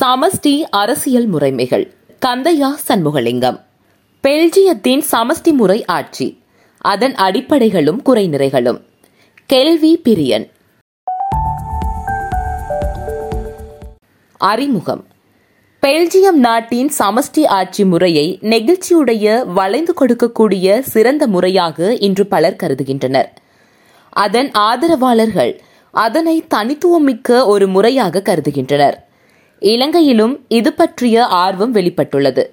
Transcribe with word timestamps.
சமஷ்டி 0.00 0.60
அரசியல் 0.70 1.30
முறைமைகள். 1.30 1.90
கந்தையா 2.26 2.74
சண்முகலிங்கம். 2.88 3.60
பெல்ஜியத்தின் 4.22 5.02
சமஷ்டி 5.12 5.52
முறை 5.52 5.84
ஆட்சி. 5.84 6.42
அதன் 6.78 7.14
அடிப்படைகளும் 7.14 8.02
குறைநிறைகளும். 8.06 8.80
கேள்வி 9.46 10.00
பிரியன். 10.04 10.50
அறிமுகம். 14.36 15.04
பெல்ஜியம் 15.86 16.32
நாட்டின் 16.32 16.90
சமஷ்டி 16.98 17.46
ஆட்சி 17.46 17.84
முறையை 17.84 18.38
நெகிழ்ச்சியுடைய 18.42 19.46
வளைந்து 19.46 19.94
கொடுக்கக்கூடிய 20.00 20.80
சிறந்த 20.80 21.26
முறையாக 21.26 21.94
இன்று 21.94 22.26
பலர் 22.26 22.56
கருதுகின்றனர். 22.62 23.32
அதன் 24.10 24.50
ஆதரவாளர்கள் 24.50 25.60
அதனை 25.90 26.44
தனித்துவமிக்க 26.48 27.46
ஒரு 27.46 27.66
முறையாக 27.66 28.20
கருதுகின்றனர். 28.20 29.05
இலங்கையிலும் 29.72 30.34
இது 30.48 30.72
பற்றிய 30.72 31.26
ஆர்வம் 31.26 31.74
வெளிப்பட்டுள்ளது. 31.74 32.44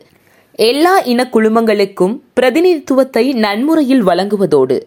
எல்லா 0.59 0.95
இன 1.11 1.29
குழுமங்களுக்கும் 1.33 2.15
பிரதிநிதித்துவத்தை 2.33 3.33
நன்முறையில் 3.33 4.03
வழங்குவதோடு 4.07 4.77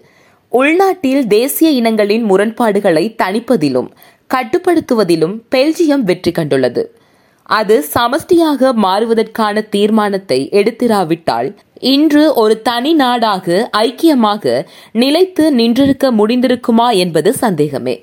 உள்நாட்டில் 0.52 1.26
தேசிய 1.26 1.70
இனங்களின் 1.70 2.24
முரண்பாடுகளை 2.30 3.04
தணிப்பதிலும் 3.22 3.88
கட்டுப்படுத்துவதிலும் 4.34 5.34
பெல்ஜியம் 5.54 6.04
வெற்றி 6.10 6.30
கண்டுள்ளது. 6.30 6.84
அது 7.42 7.74
சமஷ்டியாக 7.94 8.72
மாறுவதற்கான 8.84 9.62
தீர்மானத்தை 9.74 10.38
எடுத்திராவிட்டால் 10.52 11.48
இன்று 11.80 12.34
ஒரு 12.34 12.62
தனி 12.62 12.92
நாடாக 12.92 13.70
ஐக்கியமாக 13.78 14.64
நிலைத்து 14.92 15.44
நின்றிருக்க 15.54 16.06
முடிந்திருக்குமா 16.20 16.88
என்பது 16.94 17.32
சந்தேகமே. 17.32 17.94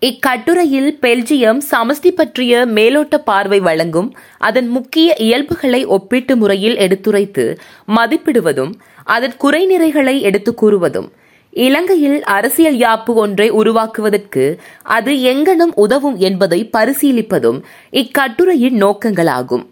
இக்கட்டுரையில் 0.00 0.98
பெல்ஜியம் 1.02 1.58
சமஸ்தி 1.58 2.12
பற்றிய 2.12 2.66
மேலோட்ட 2.66 3.18
பார்வை 3.18 3.60
வழங்கும் 3.60 4.14
அதன் 4.38 4.68
முக்கிய 4.68 5.14
இயல்புகளை 5.18 5.84
ஒப்பீட்டு 5.84 6.36
முறையில் 6.36 6.76
எடுத்துரைத்து 6.76 7.58
மதிப்பிடுவதும் 7.96 8.72
அதன் 9.04 9.32
குறைநிறைகளை 9.42 10.20
எடுத்துக் 10.20 10.64
கூறுவதும். 10.64 11.08
இலங்கையில் 11.50 12.24
அரசியல் 12.24 12.74
யாப்பு 12.74 13.14
ஒன்றை 13.14 13.50
உருவாக்குவதற்கு 13.50 14.60
அது 14.82 15.12
எங்கனும் 15.12 15.74
உதவும் 15.74 16.16
என்பதை 16.16 16.70
பரிசீலிப்பதும் 16.78 17.62
இக்கட்டுரையின் 17.90 18.78
நோக்கங்களாகும். 18.78 19.66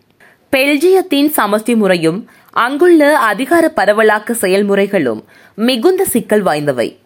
பெல்ஜியத்தின் 0.56 1.28
சமஸ்தி 1.28 1.76
முறையும் 1.76 2.30
அங்குள்ள 2.50 3.18
அதிகார 3.18 3.72
பரவலாக்க 3.76 4.30
செயல்முறைகளும் 4.30 5.24
மிகுந்த 5.54 6.04
சிக்கல் 6.04 6.42
வாய்ந்தவை. 6.42 6.96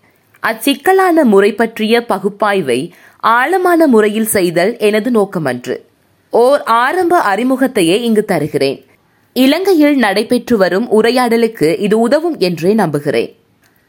அச்சிக்கலான 0.42 1.22
முறை 1.22 1.54
பற்றிய 1.54 2.04
பகுப்பாய்வை 2.08 2.90
ஆழமான 3.18 3.86
முறையில் 3.86 4.26
செய்தல் 4.26 4.76
எனது 4.78 5.10
நோக்கமன்று. 5.10 5.84
ஓர் 6.30 6.62
ஆரம்ப 6.62 7.20
அறிமுகத்தையே 7.20 8.00
இங்கு 8.00 8.24
தருகிறேன். 8.24 8.84
இலங்கையில் 9.32 9.96
நடைபெற்று 9.96 10.56
வரும் 10.56 11.02
உரையாடலுக்கு 11.02 11.78
இது 11.78 11.98
உதவும் 11.98 12.38
என்றே 12.38 12.74
நம்புகிறேன். 12.74 13.36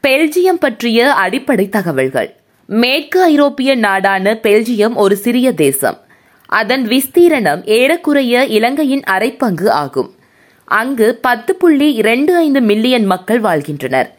பெல்ஜியம் 0.06 0.60
பற்றிய 0.60 1.12
அடிப்படை 1.12 1.68
தகவல்கள். 1.68 2.36
மேற்கு 2.66 3.22
ஐரோப்பிய 3.22 3.74
நாடான 3.74 4.38
பெல்ஜியம் 4.42 4.94
ஒரு 4.94 5.16
சிறிய 5.16 5.52
தேசம். 5.52 6.00
அதன் 6.46 6.86
விஸ்தீரணம் 6.86 7.64
ஏறக்குறைய 7.64 8.44
இலங்கையின் 8.44 9.02
அரைப்பங்கு 9.10 9.68
ஆகும். 9.68 10.14
அங்கு 10.64 11.14
பத்து 11.14 11.54
புள்ளி 11.54 11.92
இரண்டு 11.92 12.36
ஐந்து 12.36 12.60
மில்லியன் 12.60 13.04
மக்கள் 13.04 13.40
வாழ்கின்றனர். 13.40 14.17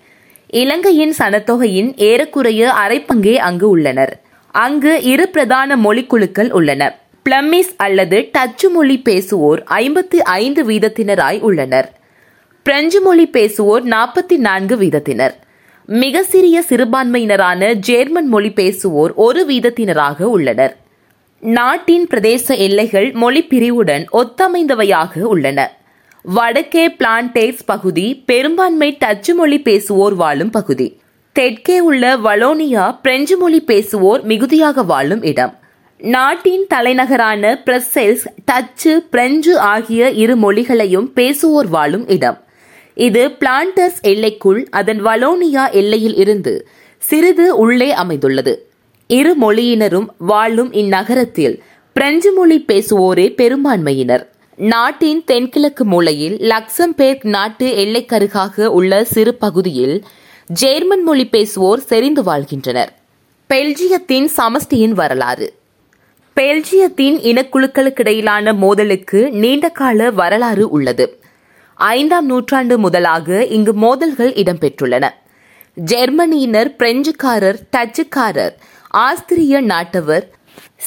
இலங்கையின் 0.52 1.14
சனத்தொகையின் 1.18 1.98
ஏறக்குறைய 1.98 2.74
அரைப்பங்கே 2.88 3.36
அங்கு 3.36 3.70
உள்ளனர். 3.70 4.22
அங்கு 4.52 5.04
இரு 5.04 5.28
பிரதான 5.28 5.76
மொழிக்குழுக்கள் 5.76 6.52
உள்ளன. 6.52 7.00
பிளம்மிஸ் 7.30 7.74
அல்லது 7.78 8.30
டச்சு 8.32 8.70
மொழி 8.70 9.02
பேசுவோர் 9.10 9.64
ஐம்பத்தி 9.70 10.18
ஐந்து 10.18 10.66
வீதத்தினராய் 10.66 11.40
உள்ளனர். 11.40 11.92
பிரெஞ்சு 12.64 13.02
மொழி 13.02 13.30
பேசுவோர் 13.34 13.84
நாற்பத்தி 13.84 14.38
நான்கு 14.38 14.78
வீதத்தினர். 14.78 15.34
மிக 15.86 16.24
சிறிய 16.24 16.64
சிறுபான்மையினரான 16.70 17.74
ஜேர்மன் 17.88 18.26
மொழி 18.26 18.50
பேசுவோர் 18.50 19.14
ஒரு 19.16 19.46
வீதத்தினராக 19.50 20.22
உள்ளனர். 20.22 20.78
நாட்டின் 21.40 22.08
பிரதேச 22.08 22.58
எல்லைகள் 22.58 23.12
மொழி 23.12 23.44
பிரிவுடன் 23.44 24.08
ஒத்தமைந்தவையாக 24.14 25.22
உள்ளன. 25.22 25.79
வடக்கே 26.24 26.88
பிளான்டேஸ் 26.90 27.60
பகுதி 27.66 28.24
பெரும்பான்மை 28.26 28.96
டச்சு 29.00 29.36
மொழி 29.36 29.60
பேசுவோர் 29.60 30.14
வாழும் 30.14 30.50
பகுதி. 30.50 31.00
தெற்கே 31.34 31.80
உள்ள 31.80 32.18
வலோனியா 32.18 33.00
பிரெஞ்சு 33.02 33.38
மொழி 33.38 33.64
பேசுவோர் 33.68 34.24
மிகுதியாக 34.24 34.84
வாழும் 34.84 35.24
இடம். 35.24 35.58
நாட்டின் 35.98 36.66
தலைநகரான 36.68 37.62
பிரசெல்ஸ் 37.66 38.26
டச்சு 38.46 39.02
பிரெஞ்சு 39.02 39.60
ஆகிய 39.60 40.10
இரு 40.10 40.36
மொழிகளையும் 40.36 41.08
பேசுவோர் 41.16 41.70
வாழும் 41.70 42.08
இடம். 42.08 42.44
இது 42.96 43.28
பிளான்டர்ஸ் 43.40 44.02
எல்லைக்குள் 44.02 44.68
அதன் 44.70 45.06
வலோனியா 45.06 45.72
எல்லையில் 45.72 46.16
இருந்து 46.16 46.68
சிறிது 46.98 47.58
உள்ளே 47.58 47.92
அமைந்துள்ளது. 47.92 48.70
இரு 49.08 49.36
மொழியினரும் 49.42 50.08
வாழும் 50.18 50.74
இந்நகரத்தில் 50.74 51.60
பிரெஞ்சு 51.94 52.34
மொழி 52.34 52.66
பேசுவோரே 52.68 53.36
பெரும்பான்மையினர். 53.36 54.28
நாட்டின் 54.60 55.24
தென்கிழக்கு 55.24 55.86
மூலையில் 55.86 56.38
லக்சம்பேர்க் 56.38 57.28
நாட்டு 57.28 57.66
எல்லைக்கருகாக 57.66 58.66
உள்ள 58.66 59.04
சிறு 59.04 59.34
பகுதியில் 59.34 60.06
ஜேர்மன் 60.62 61.04
மொழி 61.06 61.28
பேசுவோர் 61.32 61.78
செறிந்து 61.78 62.24
வாழ்கின்றனர். 62.24 62.94
பெல்ஜியத்தின் 63.54 64.30
சமஷ்டியின் 64.38 64.90
வரலாறு. 64.90 65.54
பெல்ஜியத்தின் 66.36 67.20
இனக்குழுக்களுக்கிடையிலான 67.22 68.56
மோதலுக்கு 68.56 69.32
நீண்டகால 69.32 70.12
வரலாறு 70.12 70.70
உள்ளது. 70.70 71.20
ஐந்தாம் 71.74 72.26
நூற்றாண்டு 72.26 72.78
முதலாக 72.78 73.46
இங்கு 73.46 73.74
மோதல்கள் 73.74 74.34
இடம்பெற்றுள்ளன. 74.34 75.10
ஜெர்மனியினர் 75.86 76.76
பிரெஞ்சுக்காரர் 76.80 77.60
டச்சுக்காரர் 77.72 78.54
ஆஸ்திரிய 78.90 79.62
நாட்டவர் 79.62 80.28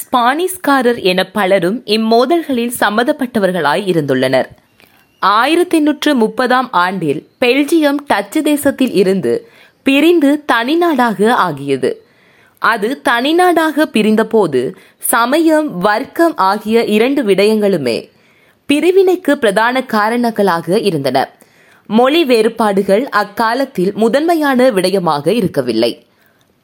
ஸ்பானிஷ்காரர் 0.01 1.03
என 1.03 1.23
பலரும் 1.23 1.83
இம்மோதல்களில் 1.85 2.73
சம்மந்தப்பட்டவர்களாய் 2.79 3.85
இருந்துள்ளனர். 3.91 4.45
ஆயிரத்தி 5.19 5.77
எண்ணூற்று 5.77 6.15
முப்பதாம் 6.15 6.71
ஆண்டில் 6.71 7.27
பெல்ஜியம் 7.39 7.97
டச்சு 8.07 8.41
தேசத்தில் 8.41 8.93
இருந்து 8.93 9.49
பிரிந்து 9.83 10.43
தனிநாடாக 10.51 11.29
ஆகியது. 11.29 12.05
அது 12.59 13.01
தனிநாடாக 13.09 13.85
பிரிந்தபோது 13.93 14.75
சமயம் 14.97 15.77
வர்க்கம் 15.77 16.35
ஆகிய 16.35 16.83
இரண்டு 16.83 17.23
விடயங்களுமே 17.23 18.09
பிரிவினைக்கு 18.65 19.31
பிரதான 19.31 19.83
காரணங்களாக 19.83 20.79
இருந்தன. 20.79 21.29
மொழி 21.87 22.25
வேறுபாடுகள் 22.25 23.09
அக்காலத்தில் 23.09 23.91
முதன்மையான 23.93 24.71
விடயமாக 24.71 25.27
இருக்கவில்லை. 25.27 26.05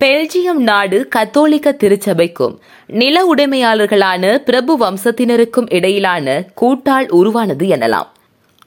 பெல்ஜியம் 0.03 0.57
நாடு 0.57 1.07
கத்தோலிக்க 1.07 1.75
திருச்சபைக்கும் 1.83 2.57
நில 2.87 3.33
உடைமையாளர்களான 3.35 4.35
பிரபு 4.35 4.77
வம்சத்தினருக்கும் 4.77 5.73
இடையிலான 5.73 6.43
கூட்டால் 6.53 7.09
உருவானது 7.09 7.65
எனலாம். 7.65 8.07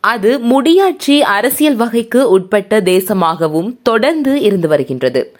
அது 0.01 0.39
முடியாட்சி 0.39 1.21
அரசியல் 1.21 1.77
வகைக்கு 1.77 2.29
உட்பட்ட 2.29 2.81
தேசமாகவும் 2.81 3.77
தொடர்ந்து 3.83 4.41
இருந்து 4.41 4.69
வருகின்றது. 4.69 5.37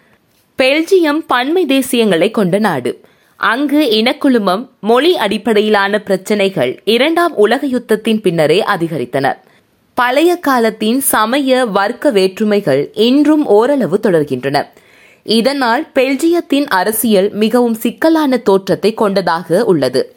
பெல்ஜியம் 0.57 1.21
பன்மை 1.27 1.65
தேசியங்களை 1.65 2.31
கொண்ட 2.31 2.59
நாடு. 2.59 3.01
அங்கு 3.35 3.89
இனக்குழுமம் 3.91 4.69
மொழி 4.79 5.17
அடிப்படையிலான 5.17 5.99
பிரச்சினைகள் 5.99 6.81
இரண்டாம் 6.83 7.35
உலக 7.35 7.67
யுத்தத்தின் 7.67 8.21
பின்னரே 8.21 8.63
அதிகரித்தன. 8.67 9.33
பழைய 9.93 10.35
காலத்தின் 10.35 10.99
சமய 10.99 11.65
வர்க்க 11.65 12.11
வேற்றுமைகள் 12.11 12.91
இன்றும் 12.93 13.45
ஓரளவு 13.45 13.99
தொடர்கின்றன. 14.03 14.63
இதனால் 15.23 15.87
பெல்ஜியத்தின் 15.95 16.67
அரசியல் 16.67 17.29
மிகவும் 17.31 17.73
சிக்கலான 17.73 18.37
தோற்றத்தை 18.37 18.93
கொண்டதாக 18.93 19.65
உள்ளது. 19.65 20.15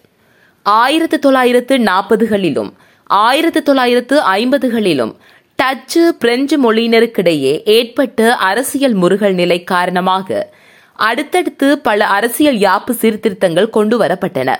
ஆயிரத்து 0.62 1.18
தொள்ளாயிரத்து 1.18 1.78
நாற்பதுகளிலும் 1.78 2.72
ஆயிரத்து 3.06 3.62
தொள்ளாயிரத்து 3.62 4.20
ஐம்பதுகளிலும் 4.20 5.14
டச்சு 5.56 6.14
பிரெஞ்சு 6.14 6.56
மொழியினருக்கிடையே 6.62 7.64
ஏற்பட்ட 7.64 8.36
அரசியல் 8.36 8.94
முருகல் 8.94 9.34
நிலை 9.34 9.64
காரணமாக 9.64 10.54
அடுத்தடுத்து 10.94 11.78
பல 11.78 12.06
அரசியல் 12.06 12.56
யாப்பு 12.56 12.90
சீர்திருத்தங்கள் 12.90 13.70
கொண்டு 13.70 14.00
வரப்பட்டன 14.00 14.56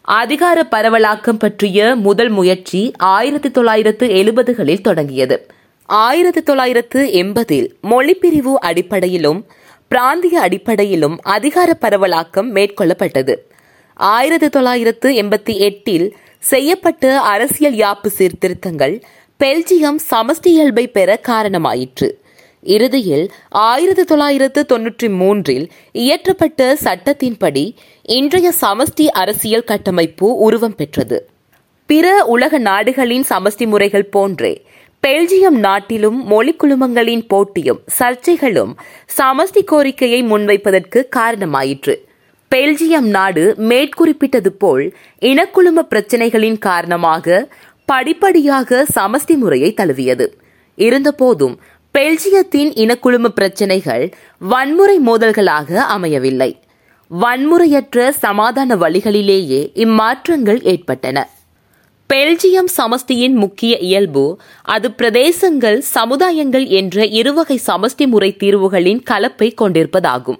அதிகார 0.00 0.66
பரவலாக்கம் 0.70 1.38
பற்றிய 1.38 1.96
முதல் 1.96 2.28
முயற்சி 2.28 2.92
ஆயிரத்தி 2.96 3.50
தொள்ளாயிரத்து 3.50 4.06
எழுபதுகளில் 4.06 4.80
தொடங்கியது. 4.80 5.54
ஆயிரத்தி 5.86 6.42
தொள்ளாயிரத்து 6.42 7.12
எண்பதில் 7.12 7.74
மொழிப்பிரிவு 7.82 8.54
அடிப்படையிலும் 8.54 9.46
பிராந்திய 9.88 10.40
அடிப்படையிலும் 10.40 11.18
அதிகார 11.22 11.76
பரவலாக்கம் 11.80 12.50
மேற்கொள்ளப்பட்டது. 12.54 13.36
ஆயிரத்தி 13.94 14.48
தொள்ளாயிரத்து 14.48 15.10
எண்பத்தி 15.10 15.58
எட்டில் 15.58 16.16
செய்யப்பட்ட 16.38 17.20
அரசியல் 17.20 17.74
யாப்பு 17.74 18.06
சீர்திருத்தங்கள் 18.18 19.02
பெல்ஜியம் 19.38 19.96
சமஷ்டி 20.10 20.46
இயல்பை 20.46 20.88
பெற 20.88 21.20
காரணமாயிற்று. 21.28 22.10
இறுதியில் 22.62 23.30
ஆயிரத்தி 23.48 24.04
தொள்ளாயிரத்து 24.04 24.66
தொன்னூற்றி 24.68 25.16
மூன்றில் 25.16 25.70
இயற்றப்பட்ட 25.94 26.76
சட்டத்தின்படி 26.84 27.76
இன்றைய 28.02 28.52
சமஷ்டி 28.60 29.06
அரசியல் 29.06 29.64
கட்டமைப்பு 29.64 30.36
உருவம் 30.36 30.74
பெற்றது. 30.74 31.28
பிற 31.86 32.24
உலக 32.24 32.58
நாடுகளின் 32.58 33.24
சமஷ்டி 33.28 33.66
முறைகள் 33.66 34.04
போன்றே 34.04 34.64
பெல்ஜியம் 35.02 35.58
நாட்டிலும் 35.58 36.24
மொழி 36.24 36.52
குழுமங்களின் 36.52 37.22
போட்டியும் 37.28 37.80
சர்ச்சைகளும் 37.98 38.72
சமஸ்தி 39.06 39.62
கோரிக்கையை 39.64 40.22
முன்வைப்பதற்கு 40.22 41.00
காரணமாயிற்று. 41.16 41.94
பெல்ஜியம் 42.50 43.08
நாடு 43.16 43.44
மேற்குறிப்பிட்டது 43.58 44.50
போல் 44.58 44.84
இனக்குழும 45.20 45.84
பிரச்சினைகளின் 45.90 46.58
காரணமாக 46.58 47.48
படிப்படியாக 47.84 48.84
சமஸ்தி 48.94 49.36
முறையை 49.36 49.74
தழுவியது. 49.74 50.26
இருந்தபோதும் 50.78 51.56
பெல்ஜியத்தின் 51.94 52.72
இனக்குழும 52.84 53.28
பிரச்சினைகள் 53.28 54.04
வன்முறை 54.38 54.98
மோதல்களாக 55.06 55.74
அமையவில்லை. 55.96 56.50
வன்முறையற்ற 57.10 58.08
சமாதான 58.24 58.76
வழிகளிலேயே 58.76 59.62
இம்மாற்றங்கள் 59.84 60.62
ஏற்பட்டன. 60.62 61.18
பெல்ஜியம் 62.12 62.68
சமஷ்டியின் 62.76 63.32
முக்கிய 63.32 63.78
இயல்பு 63.78 64.38
அது 64.62 64.90
பிரதேசங்கள் 64.90 65.82
சமுதாயங்கள் 65.94 66.66
என்ற 66.66 67.06
இருவகை 67.06 67.60
சமஷ்டி 67.66 68.06
முறை 68.06 68.36
தீர்வுகளின் 68.36 69.00
கலப்பை 69.10 69.48
கொண்டிருப்பதாகும். 69.60 70.38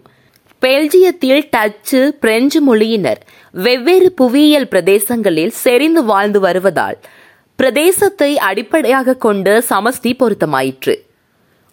பெல்ஜியத்தில் 0.63 1.43
டச்சு 1.51 2.15
பிரெஞ்சு 2.21 2.61
மொழியினர் 2.63 3.21
வெவ்வேறு 3.51 4.13
புவியியல் 4.13 4.69
பிரதேசங்களில் 4.71 5.49
செறிந்து 5.49 6.05
வாழ்ந்து 6.05 6.41
வருவதால் 6.41 6.99
பிரதேசத்தை 7.59 8.37
அடிப்படையாக 8.37 9.17
கொண்ட 9.17 9.59
சமஷ்டி 9.71 10.13
பொருத்தமாயிற்று. 10.19 11.06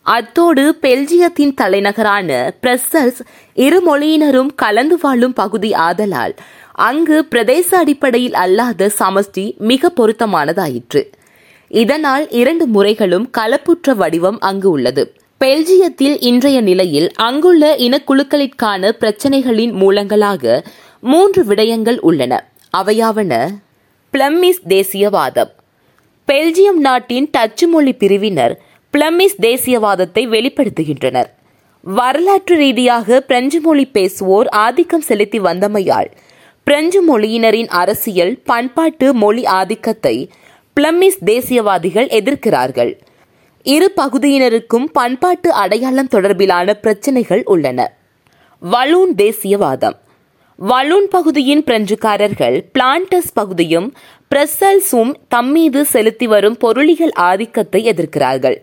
அத்தோடு 0.04 0.78
பெல்ஜியத்தின் 0.82 1.54
தலைநகரான 1.54 2.54
பிரசல்ஸ் 2.62 3.20
இரு 3.54 3.80
மொழியினரும் 3.88 4.50
கலந்து 4.56 4.98
வாழும் 5.02 5.34
பகுதி 5.34 5.74
ஆதலால் 5.74 6.34
அங்கு 6.72 7.26
பிரதேச 7.32 7.76
அடிப்படையில் 7.76 8.34
அல்லாத 8.34 8.90
சமஷ்டி 9.00 9.58
மிக 9.58 9.92
பொருத்தமானதாயிற்று. 9.96 11.02
இதனால் 11.68 12.30
இரண்டு 12.30 12.66
முறைகளும் 12.66 13.30
கலப்புற்ற 13.38 13.96
வடிவம் 13.96 14.40
அங்கு 14.40 14.70
உள்ளது. 14.70 15.14
பெல்ஜியத்தில் 15.40 16.18
இன்றைய 16.20 16.62
நிலையில் 16.62 17.12
அங்குள்ள 17.16 17.76
இனக்குழுக்களிற்கான 17.76 18.92
பிரச்சினைகளின் 19.00 19.74
மூலங்களாக 19.74 20.64
மூன்று 21.00 21.44
விடயங்கள் 21.44 22.00
உள்ளன. 22.00 22.52
அவையாவன 22.78 23.48
பிளம்மிஸ் 24.14 24.62
தேசியவாதம். 24.68 25.52
பெல்ஜியம் 26.28 26.80
நாட்டின் 26.80 27.28
டச்சு 27.32 27.68
மொழி 27.68 27.94
பிரிவினர் 27.94 28.62
பிளம்மிஸ் 28.94 29.38
தேசியவாதத்தை 29.42 30.24
வெளிப்படுத்துகின்றனர். 30.34 31.30
வரலாற்று 31.81 32.56
ரீதியாக 32.56 33.19
பிரெஞ்சு 33.22 33.62
மொழி 33.62 33.90
பேசுவோர் 33.94 34.50
ஆதிக்கம் 34.50 35.01
செலுத்தி 35.01 35.40
வந்தமையால் 35.40 36.10
பிரெஞ்சு 36.63 37.00
மொழியினரின் 37.07 37.68
அரசியல் 37.68 38.40
பண்பாட்டு 38.44 39.13
மொழி 39.13 39.45
ஆதிக்கத்தை 39.45 40.30
பிளம்மிஸ் 40.78 41.19
தேசியவாதிகள் 41.25 42.07
எதிர்க்கிறார்கள். 42.19 42.92
இரு 43.63 43.92
பகுதியினருக்கும் 43.95 44.86
பண்பாட்டு 44.92 45.51
அடையாளம் 45.54 46.12
தொடர்பிலான 46.12 46.74
பிரச்சினைகள் 46.74 47.44
உள்ளன. 47.46 47.98
வலூன் 48.62 49.13
தேசியவாதம். 49.18 49.98
வலூன் 50.60 51.07
பகுதியின் 51.10 51.63
பிரெஞ்சுக்காரர்கள் 51.63 52.57
பிளான்டஸ் 52.74 53.34
பகுதியும் 53.34 53.94
பிரசல்ஸும் 54.36 55.13
தம்மீது 55.36 55.81
செலுத்தி 55.81 56.28
வரும் 56.28 56.57
பொருளிகள் 56.57 57.12
ஆதிக்கத்தை 57.12 57.81
எதிர்க்கிறார்கள். 57.86 58.57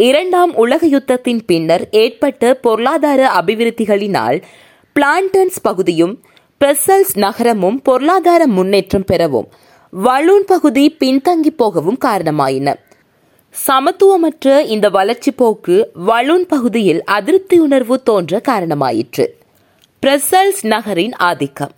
இரண்டாம் 0.00 0.54
உலக 0.54 0.86
யுத்தத்தின் 0.86 1.40
பின்னர் 1.46 1.88
ஏற்பட்ட 1.90 2.54
பொருளாதார 2.54 3.30
அபிவிருத்திகளினால் 3.38 4.42
பிளான்டன்ஸ் 5.00 5.58
பகுதியும் 5.62 6.22
பிரசல்ஸ் 6.60 7.12
நகரமும் 7.14 7.82
பொருளாதார 7.82 8.46
முன்னேற்றம் 8.46 9.04
பெறவும் 9.04 9.48
வலூன் 9.92 10.46
பகுதி 10.46 10.96
பின்தங்கி 11.00 11.50
போகவும் 11.56 11.98
காரணமாயின. 12.04 12.74
சமத்துவமற்ற 13.50 14.62
இந்த 14.62 14.88
வளர்ச்சி 14.88 15.30
போக்கு 15.30 15.90
வலூன் 16.06 16.46
பகுதியில் 16.48 17.04
அதிருப்தி 17.04 17.58
உணர்வு 17.58 18.02
தோன்ற 18.02 18.40
காரணமாயிற்று. 18.48 19.26
பிரசல்ஸ் 20.02 20.62
நகரின் 20.62 21.12
ஆதிக்கம். 21.12 21.74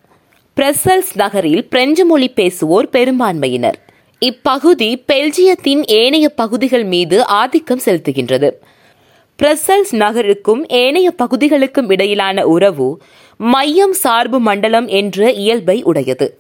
பிரசல்ஸ் 0.57 1.13
நகரில் 1.15 1.69
பிரெஞ்சு 1.69 2.05
மொழி 2.05 2.33
பேசுவோர் 2.37 2.89
பெரும்பான்மையினர். 2.93 3.92
இப்பகுதி 4.23 5.05
பெல்ஜியத்தின் 5.13 5.83
ஏனைய 5.87 6.29
பகுதிகள் 6.29 6.85
மீது 6.85 7.27
ஆதிக்கம் 7.27 7.81
செலுத்துகின்றது. 7.85 8.51
பிரசல்ஸ் 9.43 9.91
நகருக்கும் 9.91 10.69
ஏனைய 10.69 11.11
பகுதிகளுக்கும் 11.11 11.91
இடையிலான 11.91 12.47
உறவு 12.47 13.01
மையம் 13.37 13.93
சார்பு 13.93 14.39
மண்டலம் 14.39 14.87
என்ற 14.87 15.33
இயல்பை 15.33 15.83
உடையது. 15.83 16.39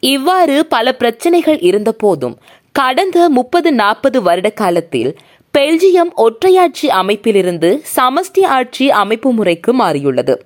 இவ்வாறு 0.00 0.66
பல 0.66 0.94
பிரச்சனைகள் 0.94 1.58
இருந்தபோதும் 1.58 2.36
கடந்த 2.72 3.28
முப்பது 3.28 3.72
நாற்பது 3.72 4.22
வருட 4.22 4.50
காலத்தில் 4.50 5.16
பெல்ஜியம் 5.58 6.12
ஒற்றையாட்சி 6.16 6.88
அமைப்பிலிருந்து 6.88 7.82
சமஷ்டி 7.96 8.44
ஆட்சி 8.44 8.90
அமைப்பு 8.90 9.32
முறைக்கு 9.32 9.72
மாறியுள்ளது. 9.72 10.36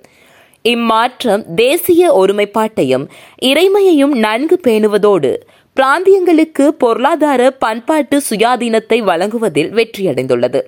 இம்மாற்றம் 0.61 1.43
தேசிய 1.55 2.23
ஒருமைப்பாட்டையும் 2.23 3.05
இறைமையையும் 3.41 4.13
நன்கு 4.25 4.59
பேணுவதோடு 4.67 5.37
பிராந்தியங்களுக்கு 5.79 6.67
பொருளாதார 6.67 7.51
பண்பாட்டு 7.51 8.21
சுயாதீனத்தை 8.29 9.03
வழங்குவதில் 9.03 9.73
வெற்றியடைந்துள்ளது. 9.73 10.61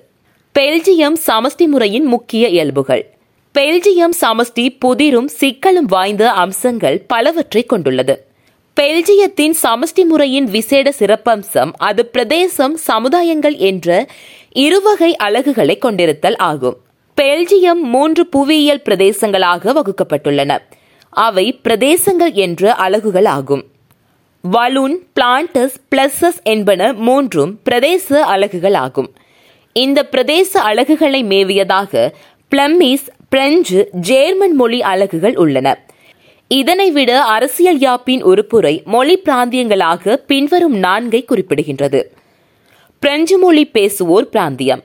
பெல்ஜியம் 0.58 1.16
சமஷ்டி 1.26 1.66
முறையின் 1.66 2.04
முக்கிய 2.04 2.48
இயல்புகள். 2.48 3.10
பெல்ஜியம் 3.58 4.14
சமஷ்டி 4.20 4.78
புதிரும் 4.84 5.28
சிக்கலும் 5.40 5.88
வாய்ந்த 5.88 6.30
அம்சங்கள் 6.30 7.04
பலவற்றை 7.06 7.62
கொண்டுள்ளது. 7.64 8.26
பெல்ஜியத்தின் 8.80 9.54
சமஷ்டி 9.62 10.04
முறையின் 10.04 10.44
விசேட 10.44 10.92
சிறப்பம்சம் 10.98 11.72
அது 11.76 12.06
பிரதேசம் 12.06 12.78
சமுதாயங்கள் 12.86 13.56
என்ற 13.56 14.06
இருவகை 14.50 15.16
அலகுகளை 15.16 15.78
கொண்டிருத்தல் 15.78 16.36
ஆகும். 16.36 16.76
பெல்ஜியம் 17.16 17.82
மூன்று 17.82 18.26
புவியியல் 18.26 18.82
பிரதேசங்களாக 18.84 19.80
வகுக்கப்பட்டுள்ளன. 19.80 20.58
அவை 21.10 21.60
பிரதேசங்கள் 21.64 22.32
என்ற 22.32 22.74
அலகுகள் 22.74 23.24
ஆகும் 23.24 23.64
வலூன் 24.52 24.96
பிளான்டஸ் 25.20 25.74
பிளஸஸ் 25.94 26.42
என்பன 26.42 26.92
மூன்றும் 26.92 27.58
பிரதேச 27.70 28.12
அலகுகள் 28.12 28.74
ஆகும் 28.74 29.14
இந்த 29.72 30.08
பிரதேச 30.12 30.56
அலகுகளை 30.58 31.24
மேவியதாக 31.24 32.12
பிளம்மிஸ் 32.50 33.06
பிரெஞ்சு 33.28 33.88
ஜேர்மன் 34.08 34.52
மொழி 34.52 34.82
அலகுகள் 34.82 35.36
உள்ளன. 35.36 35.86
இதனை 36.48 36.90
விட 36.90 37.22
அரசியல் 37.22 37.78
யாப்பின் 37.78 38.22
உறுப்புரை 38.22 38.84
மொழி 38.84 39.22
பிராந்தியங்களாக 39.24 40.16
பின்வரும் 40.16 40.82
நான்கை 40.82 41.24
குறிப்பிடுகின்றது. 41.24 42.02
பிரெஞ்சு 43.00 43.38
மொழி 43.38 43.70
பேசுவோர் 43.74 44.28
பிராந்தியம். 44.32 44.82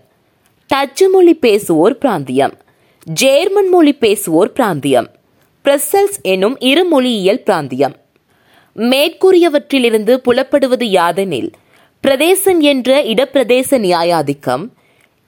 டச்சு 0.68 1.10
மொழி 1.10 1.38
பேசுவோர் 1.42 1.96
பிராந்தியம். 2.02 2.54
ஜேர்மன் 3.22 3.70
மொழி 3.72 3.98
பேசுவோர் 4.00 4.52
பிராந்தியம். 4.56 5.08
பிரசல்ஸ் 5.64 6.22
எனும் 6.22 6.60
இரு 6.60 6.86
மொழியியல் 6.86 7.44
பிராந்தியம். 7.46 7.96
மேற்கூறியவற்றிலிருந்து 8.80 10.14
புலப்படுவது 10.16 10.84
யாதெனில் 10.84 11.52
பிரதேசம் 12.02 12.60
என்ற 12.60 13.04
இடப்பிரதேச 13.04 13.70
நியாயாதிக்கம் 13.70 14.70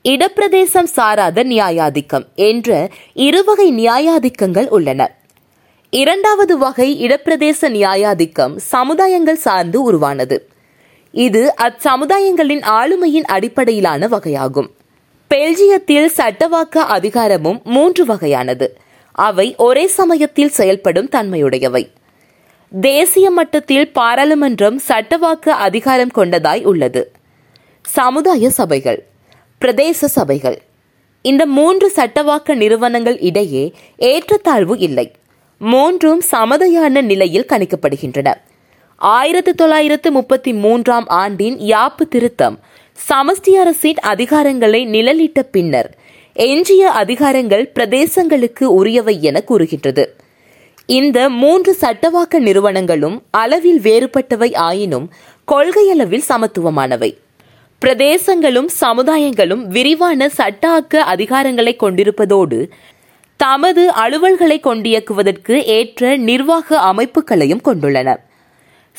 இடப்பிரதேசம் 0.03 0.84
சாராத 0.84 1.43
நியாயாதிக்கம் 1.43 2.25
என்ற 2.36 2.89
இருவகை 3.13 3.67
நியாயாதிக்கங்கள் 3.74 4.67
உள்ளன. 4.67 5.15
இரண்டாவது 5.89 6.58
வகை 6.58 6.89
இடப்பிரதேச 7.08 7.70
நியாயாதிக்கம் 7.70 8.58
சமுதாயங்கள் 8.72 9.41
சார்ந்து 9.46 9.81
உருவானது. 9.81 10.50
இது 11.12 11.53
அச்சமுதாயங்களின் 11.62 12.63
ஆளுமையின் 12.63 13.27
அடிப்படையிலான 13.27 14.08
வகையாகும். 14.08 14.70
பெல்ஜியத்தில் 15.29 16.10
சட்டவாக்க 16.17 16.77
அதிகாரமும் 16.77 17.62
மூன்று 17.63 18.05
வகையானது. 18.05 18.67
அவை 19.12 19.55
ஒரே 19.58 19.88
சமயத்தில் 19.88 20.50
செயல்படும் 20.50 21.10
தன்மையுடையவை. 21.12 21.88
தேசிய 22.79 23.31
மட்டத்தில் 23.31 23.91
பாராளுமன்றம் 23.91 24.79
சட்டவாக்க 24.87 25.49
அதிகாரம் 25.49 26.11
கொண்டதாய் 26.15 26.63
உள்ளது. 26.63 27.11
சமுதாய 27.81 28.49
சபைகள் 28.49 29.05
பிரதேச 29.61 30.05
சபைகள் 30.07 30.61
இந்த 31.21 31.45
மூன்று 31.45 31.91
சட்டவாக்க 31.95 32.55
நிறுவனங்கள் 32.55 33.19
இடையே 33.19 33.73
ஏற்றத்தாழ்வு 33.97 34.77
இல்லை. 34.77 35.11
மூன்றும் 35.59 36.21
சமதையான 36.31 37.01
நிலையில் 37.01 37.45
கணிக்கப்படுகின்றன. 37.45 38.33
ஆயிரத்தி 38.95 39.53
தொள்ளாயிரத்து 39.53 40.11
முப்பத்தி 40.11 40.53
மூன்றாம் 40.53 41.07
ஆண்டின் 41.07 41.57
யாப்பு 41.57 42.07
திருத்தம் 42.09 42.59
சமஷ்டி 43.09 43.49
அரசின் 43.49 43.97
அதிகாரங்களை 44.01 44.85
நிழலிட்ட 44.87 45.41
பின்னர் 45.41 45.97
எஞ்சிய 46.33 46.91
அதிகாரங்கள் 46.91 47.69
பிரதேசங்களுக்கு 47.75 48.63
உரியவை 48.63 49.21
என 49.21 49.41
கூறுகின்றது. 49.41 50.15
இந்த 50.98 51.29
மூன்று 51.29 51.77
சட்டவாக்க 51.81 52.39
நிறுவனங்களும் 52.39 53.24
அளவில் 53.31 53.79
வேறுபட்டவை 53.79 54.55
ஆயினும் 54.55 55.13
கொள்கையளவில் 55.51 56.27
சமத்துவமானவை. 56.29 57.17
பிரதேசங்களும் 57.79 58.67
சமுதாயங்களும் 58.81 59.63
விரிவான 59.67 60.29
சட்டாக்க 60.38 60.95
அதிகாரங்களை 61.13 61.75
கொண்டிருப்பதோடு 61.75 62.60
தமது 63.38 63.83
அலுவல்களை 64.03 64.57
கொண்டியக்குவதற்கு 64.60 65.63
ஏற்ற 65.77 66.17
நிர்வாக 66.17 66.93
அமைப்புகளையும் 66.93 67.65
கொண்டுள்ளன. 67.65 68.17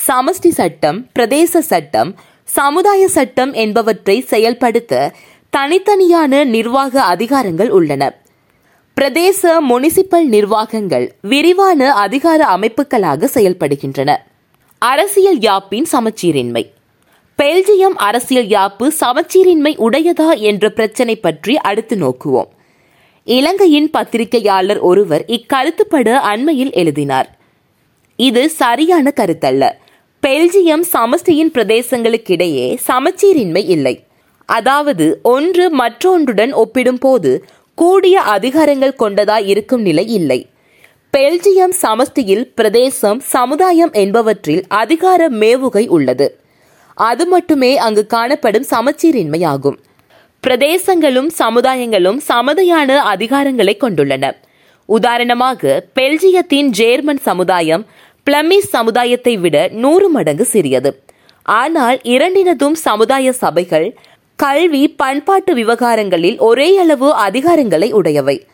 சமஷ்டி 0.09 0.49
சட்டம் 0.49 1.07
பிரதேச 1.13 1.61
சட்டம் 1.61 2.15
சமுதாய 2.45 3.09
சட்டம் 3.09 3.53
என்பவற்றை 3.53 4.21
செயல்படுத்த 4.21 5.13
தனித்தனியான 5.57 6.45
நிர்வாக 6.45 7.17
அதிகாரங்கள் 7.17 7.69
உள்ளன. 7.69 8.03
பிரதேச 9.01 9.43
முனிசிபல் 9.69 10.25
நிர்வாகங்கள் 10.25 11.13
விரிவான 11.21 11.93
அதிகார 11.93 12.45
அமைப்புகளாக 12.45 13.29
செயல்படுகின்றன. 13.35 14.17
அரசியல் 14.79 15.39
யாப்பின் 15.39 15.87
சமச்சீரின்மை. 15.93 16.71
பெல்ஜியம் 17.39 17.97
அரசியல் 17.97 18.47
யாப்பு 18.47 18.91
சமச்சீரின்மை 19.01 19.73
உடையதா 19.79 20.39
என்ற 20.39 20.71
பிரச்சினை 20.71 21.17
பற்றி 21.17 21.57
அடுத்து 21.57 21.97
நோக்குவோம். 21.97 22.51
இலங்கையின் 23.25 23.91
பத்திரிகையாளர் 23.91 24.79
ஒருவர் 24.79 25.25
இக்கருத்துப்பட 25.29 26.13
அண்மையில் 26.13 26.73
எழுதினார். 26.73 27.39
இது 28.17 28.51
சரியான 28.51 29.13
கருத்தல்ல. 29.17 29.71
பெல்ஜியம் 30.27 30.85
சமஸ்டியின் 30.93 31.53
பிரதேசங்களுக்கிடையே 31.55 32.79
சமச்சீரின்மை 32.89 33.65
இல்லை. 33.69 34.05
அதாவது 34.45 35.21
ஒன்று 35.23 35.71
மற்றொன்றுடன் 35.71 36.53
ஒப்பிடும்போது 36.53 37.45
கூடிய 37.75 38.21
அதிகாரங்கள் 38.21 38.99
கொண்டதாய் 38.99 39.47
இருக்கும் 39.47 39.81
நிலை 39.81 40.07
இல்லை. 40.09 40.51
பெல்ஜியம் 41.13 41.75
சமஷ்டியில் 41.83 42.45
பிரதேசம் 42.55 43.21
சமுதாயம் 43.21 43.93
என்பவற்றில் 43.93 44.63
அதிகார 44.69 45.29
மேவுகை 45.29 45.89
உள்ளது. 45.89 46.41
அது 46.95 47.27
மட்டுமே 47.27 47.77
அங்கு 47.77 48.07
காணப்படும் 48.07 48.67
சமச்சீரின்மையாகும். 48.71 49.79
பிரதேசங்களும் 50.41 51.31
சமுதாயங்களும் 51.39 52.21
சமதையான 52.29 52.97
அதிகாரங்களை 52.97 53.77
கொண்டுள்ளன. 53.81 54.33
உதாரணமாக 54.87 55.87
பெல்ஜியத்தின் 56.01 56.71
ஜேர்மன் 56.79 57.23
சமுதாயம் 57.23 57.87
பிளமிஸ் 58.31 58.71
சமுதாயத்தை 58.71 59.37
விட 59.37 59.69
நூறு 59.73 60.09
மடங்கு 60.09 60.45
சிறியது. 60.45 60.91
ஆனால் 61.43 61.99
இரண்டினதும் 62.05 62.77
சமுதாய 62.87 63.33
சபைகள் 63.33 63.87
கல்வி 64.43 64.89
பண்பாட்டு 64.89 65.55
விவகாரங்களில் 65.55 66.39
ஒரே 66.39 66.79
அளவு 66.79 67.13
அதிகாரங்களை 67.13 67.93
உடையவை. 67.93 68.47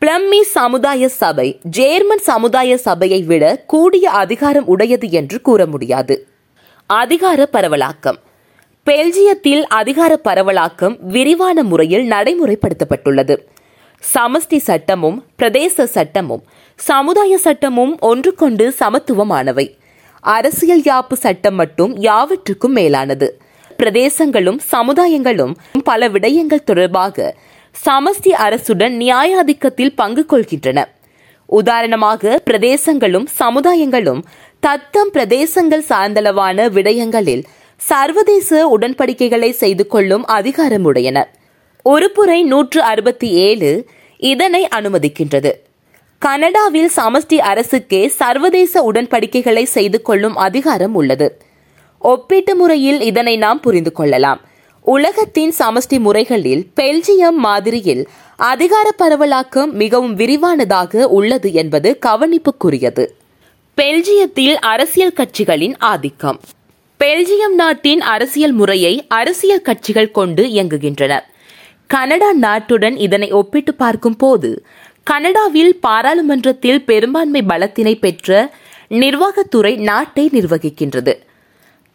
பிளம்மி 0.00 0.40
சமுதாய 0.40 1.08
சபை 1.08 1.60
ஜேர்மன் 1.76 2.20
சமுதாய 2.20 2.76
சபையை 2.76 3.22
விட 3.22 3.64
கூடிய 3.66 4.10
அதிகாரம் 4.10 4.66
உடையது 4.66 5.10
என்று 5.10 5.40
கூற 5.40 5.66
முடியாது. 5.66 6.28
அதிகார 6.86 7.48
பரவலாக்கம். 7.52 8.16
பெல்ஜியத்தில் 8.86 9.62
அதிகார 9.62 10.20
பரவலாக்கம் 10.24 10.96
விரிவான 11.00 11.62
முறையில் 11.62 12.10
நடைமுறைப்படுத்தப்பட்டுள்ளது. 12.10 13.38
சமஷ்டி 14.14 14.56
சட்டமும் 14.56 15.24
பிரதேச 15.36 15.86
சட்டமும் 15.86 16.44
சமுதாய 16.74 17.38
சட்டமும் 17.38 17.98
ஒன்றுக்கொண்டு 18.00 18.74
சமத்துவமானவை. 18.78 19.76
அரசியல் 20.20 20.80
யாப்பு 20.80 21.12
சட்டம் 21.12 21.54
மட்டும் 21.54 21.96
யாவற்றுக்கும் 21.96 22.72
மேலானது. 22.72 23.39
பிரதேசங்களும் 23.80 24.60
சமுதாயங்களும் 24.72 25.54
பல 25.84 26.08
விடயங்கள் 26.08 26.64
தொடர்பாக 26.64 27.36
சமஷ்டி 27.86 28.32
அரசுடன் 28.46 28.94
நியாயாதிக்கத்தில் 29.02 29.92
பங்கு 29.94 30.24
கொள்கின்றன. 30.28 30.84
உதாரணமாக 31.46 32.42
பிரதேசங்களும் 32.50 33.26
சமுதாயங்களும் 33.38 34.20
தத்தம் 34.60 35.10
பிரதேசங்கள் 35.12 35.84
சார்ந்தளவான 35.88 36.68
விடயங்களில் 36.70 37.42
சர்வதேச 37.76 38.78
உடன்படிக்கைகளை 38.78 39.50
செய்து 39.50 39.86
கொள்ளும் 39.86 40.24
அதிகாரமுடையன. 40.26 41.18
ஒருபுறை 41.84 42.38
நூற்று 42.42 42.82
அறுபத்தி 42.82 43.28
ஏழு 43.30 43.70
இதனை 44.16 44.68
அனுமதிக்கின்றது. 44.78 45.52
கனடாவில் 46.22 46.90
சமஷ்டி 46.96 47.38
அரசுக்கே 47.50 48.02
சர்வதேச 48.06 48.82
உடன்படிக்கைகளை 48.92 49.62
செய்து 49.62 50.02
கொள்ளும் 50.02 50.36
அதிகாரம் 50.36 50.94
உள்ளது. 50.94 51.28
ஒப்பீட்டு 52.02 52.54
முறையில் 52.54 53.00
இதனை 53.00 53.36
நாம் 53.36 53.60
புரிந்து 53.60 53.92
கொள்ளலாம். 53.92 54.40
உலகத்தின் 54.80 55.52
சமஷ்டி 55.58 55.98
முறைகளில் 55.98 56.66
பெல்ஜியம் 56.80 57.36
மாதிரியில் 57.36 58.08
அதிகார 58.36 58.90
பரவலாக்கம் 58.98 59.72
மிகவும் 59.72 60.16
விரிவானதாக 60.16 61.02
உள்ளது 61.02 61.52
என்பது 61.52 61.98
கவனிப்புக்குரியது. 62.06 63.06
பெல்ஜியத்தில் 63.76 64.54
அரசியல் 64.54 65.16
கட்சிகளின் 65.16 65.74
ஆதிக்கம். 65.78 66.40
பெல்ஜியம் 67.04 67.54
நாட்டின் 67.54 68.00
அரசியல் 68.00 68.52
முறையை 68.52 69.04
அரசியல் 69.08 69.62
கட்சிகள் 69.62 70.10
கொண்டு 70.10 70.44
இயங்குகின்றன. 70.44 71.20
கனடா 71.86 72.30
நாட்டுடன் 72.40 72.98
இதனை 72.98 73.30
ஒப்பிட்டு 73.30 73.74
பார்க்கும் 73.74 74.16
போது 74.16 74.64
கனடாவில் 75.02 75.80
பாராளுமன்றத்தில் 75.80 76.84
பெரும்பான்மை 76.84 77.42
பலத்தினை 77.42 77.94
பெற்ற 77.94 78.52
நிர்வாகத்துறை 78.90 79.76
நாட்டை 79.76 80.30
நிர்வகிக்கின்றது. 80.32 81.14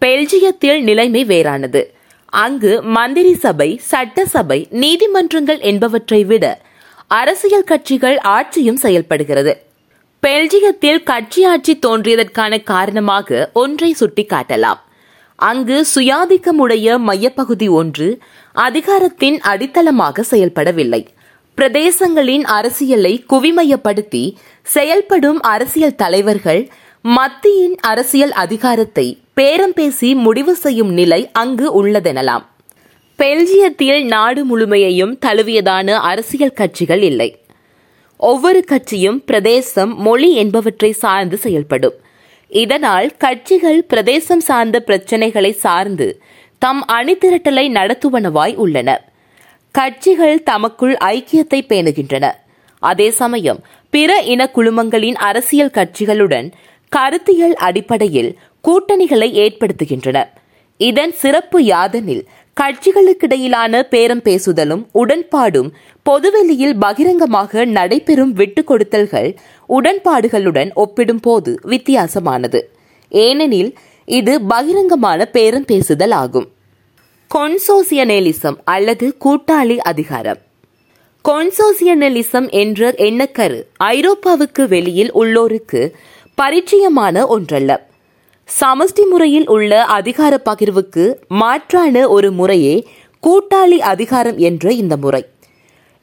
பெல்ஜியத்தில் 0.01 0.81
நிலைமை 0.81 1.25
வேறானது. 1.25 1.81
அங்கு 2.29 2.81
மந்திரி 2.81 3.33
சபை 3.33 3.77
சட்டசபை 3.83 4.67
நீதிமன்றங்கள் 4.69 5.59
என்பவற்றை 5.59 6.23
விட 6.23 6.61
அரசியல் 7.07 7.63
கட்சிகள் 7.63 8.17
ஆட்சியும் 8.17 8.75
செயல்படுகிறது. 8.75 9.53
பெல்ஜியத்தில் 10.27 11.03
கட்சி 11.03 11.43
ஆட்சி 11.43 11.79
தோன்றியதற்கான 11.87 12.63
காரணமாக 12.63 13.49
ஒன்றை 13.53 13.95
சுட்டிக்காட்டலாம். 13.99 14.79
அங்கு 15.35 15.85
சுயாதிக்கமுடைய 15.95 16.97
மையப்பகுதி 16.97 17.67
ஒன்று 17.67 18.19
அதிகாரத்தின் 18.53 19.39
அடித்தளமாக 19.41 20.23
செயல்படவில்லை. 20.31 21.07
பிரதேசங்களின் 21.57 22.41
அரசியலை 22.41 23.23
குவிமையப்படுத்தி 23.29 24.33
செயல்படும் 24.61 25.41
அரசியல் 25.41 25.95
தலைவர்கள் 25.95 26.69
மத்தியின் 27.05 27.75
அரசியல் 27.81 28.31
அதிகாரத்தை 28.31 29.19
பேரம் 29.33 29.73
பேசி 29.73 30.15
முடிவு 30.15 30.55
செய்யும் 30.55 30.91
நிலை 30.91 31.29
அங்கு 31.31 31.67
உள்ளதெனலாம். 31.83 32.45
பெல்ஜியத்தில் 33.19 34.05
நாடு 34.05 34.45
முழுமையையும் 34.45 35.19
தழுவியதான 35.25 35.91
அரசியல் 35.91 36.53
கட்சிகள் 36.53 37.01
இல்லை. 37.01 37.45
ஒவ்வொரு 38.17 38.63
கட்சியும் 38.63 39.23
பிரதேசம் 39.23 39.95
மொழி 39.97 40.33
என்பவற்றை 40.33 40.91
சார்ந்து 40.91 41.37
செயல்படும். 41.37 41.93
இதனால் 42.47 43.17
கட்சிகள் 43.17 43.83
பிரதேசம் 43.83 44.39
சார்ந்த 44.39 44.79
பிரச்சினைகளை 44.79 45.51
சார்ந்து 45.51 46.21
தம் 46.57 46.85
அணிதிரட்டலை 46.87 47.69
நடத்துவனவாய் 47.69 48.55
உள்ளன. 48.55 49.11
கட்சிகள் 49.71 50.43
தமக்குள் 50.43 50.97
ஐக்கியத்தை 51.03 51.61
பேணுகின்றன. 51.69 52.31
அதே 52.79 53.09
சமயம் 53.09 53.63
பிற 53.89 54.21
இன 54.21 54.49
குழுமங்களின் 54.55 55.13
அரசியல் 55.13 55.71
கட்சிகளுடன் 55.73 56.51
கருத்தியல் 56.89 57.55
அடிப்படையில் 57.55 58.37
கூட்டணிகளை 58.63 59.31
ஏற்படுத்துகின்றன. 59.33 60.23
இதன் 60.77 61.13
சிறப்பு 61.13 61.59
யாதனில் 61.59 62.25
கட்சிகளுக்கிடையிலான 62.61 63.81
பேரம் 63.81 64.21
பேசுதலும் 64.21 64.85
உடன்பாடும் 64.93 65.69
பொதுவெளியில் 66.03 66.77
பகிரங்கமாக 66.77 67.65
நடைபெறும் 67.65 68.33
விட்டுக் 68.33 68.71
கொடுத்தல்கள் 68.71 69.35
உடன்பாடுகளுடன் 69.69 70.73
ஒப்பிடும்போது 70.73 71.57
வித்தியாசமானது. 71.63 72.61
ஏனெனில் 73.09 73.73
இது 74.05 74.39
பகிரங்கமான 74.39 75.25
பேரம் 75.25 75.65
பேசுதல் 75.65 76.11
ஆகும். 76.11 76.49
கொன்சோசியனலிசம் 77.35 78.57
அல்லது 78.63 79.17
கூட்டாளி 79.25 79.77
அதிகாரம். 79.77 80.37
கொன்சோசியனலிசம் 81.29 82.51
என்ற 82.51 82.91
எண்ணக்கரு 82.91 83.63
ஐரோப்பாவுக்கு 83.83 84.67
வெளியில் 84.67 85.15
உள்ளோருக்கு 85.15 85.91
பரிச்சயமான 86.41 87.25
ஒன்றல்ல. 87.27 87.71
சமஷ்டி 88.61 89.03
முறையில் 89.09 89.47
உள்ள 89.47 89.83
அதிகார 89.83 90.41
பகிர்வுக்கு 90.45 91.15
மாற்றான 91.27 92.07
ஒரு 92.07 92.31
முறையே 92.31 92.87
கூட்டாளி 93.23 93.77
அதிகாரம் 93.93 94.37
என்ற 94.37 94.71
இந்த 94.71 94.97
முறை. 94.97 95.25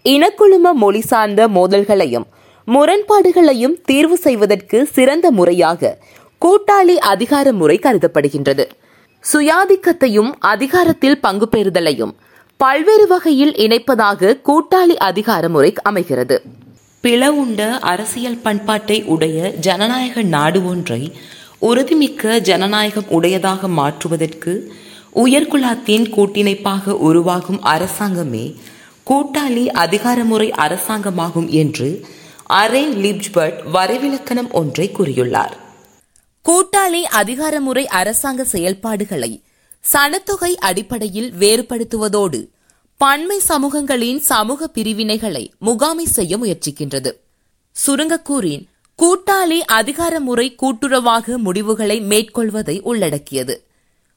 இனக்குழும 0.04 0.72
மொழி 0.72 1.00
சார்ந்த 1.00 1.48
மோதல்களையும் 1.48 2.26
முரண்பாடுகளையும் 2.66 3.76
தீர்வு 3.84 4.16
செய்வதற்கு 4.16 4.86
சிறந்த 4.86 5.30
முறையாக 5.30 5.98
கூட்டாளி 6.40 6.94
அதிகார 6.94 7.52
முறை 7.52 7.78
கருதப்படுகின்றது. 7.82 8.64
சுயாதிக்கத்தையும் 9.32 10.32
அதிகாரத்தில் 10.38 11.20
பங்கு 11.20 11.48
பெறுதலையும் 11.52 12.14
பல்வேறு 12.56 13.06
வகையில் 13.06 13.52
இணைப்பதாக 13.52 14.36
கூட்டாளி 14.48 14.96
அதிகார 15.10 15.48
முறை 15.48 15.72
அமைகிறது. 15.82 16.42
பிளவுண்ட 17.04 17.78
அரசியல் 17.78 18.36
பண்பாட்டை 18.36 19.04
உடைய 19.04 19.50
ஜனநாயக 19.50 20.22
நாடு 20.22 20.66
ஒன்றை 20.66 21.12
உறுதிமிக்க 21.60 22.40
ஜனநாயகம் 22.40 23.08
உடையதாக 23.08 23.68
மாற்றுவதற்கு 23.68 24.72
உயர்குலாத்தின் 25.14 26.06
கூட்டிணைப்பாக 26.16 26.86
உருவாகும் 26.86 27.62
அரசாங்கமே 27.62 28.56
கூட்டாளி 29.10 29.64
அதிகாரமுறை 29.84 30.50
அரசாங்கமாகும் 30.56 31.48
என்று 31.48 32.04
அரேன் 32.46 32.94
லிப்ஜ்பர்ட் 32.94 33.58
வரைவிலக்கணம் 33.72 34.50
ஒன்றை 34.50 34.90
கூறியுள்ளார். 34.98 35.52
கூட்டாளி 36.44 37.02
அதிகாரமுறை 37.22 37.84
அரசாங்க 37.84 38.44
செயல்பாடுகளை 38.44 39.42
சனத்தொகை 39.92 40.54
அடிப்படையில் 40.54 41.32
வேறுபடுத்துவதோடு 41.32 42.40
பன்மை 43.02 43.40
சமூகங்களின் 43.48 44.18
சமூக 44.18 44.70
பிரிவினைகளை 44.74 45.50
முகாமை 45.58 46.04
செய்ய 46.04 46.38
முயற்சிக்கின்றது. 46.38 47.12
சுருங்கக்கூறின் 47.86 48.66
கூட்டாளி 48.98 49.58
அதிகார 49.58 50.20
முறை 50.20 50.56
கூட்டுறவாக 50.62 51.36
முடிவுகளை 51.36 52.00
மேற்கொள்வதை 52.00 52.80
உள்ளடக்கியது. 52.80 53.64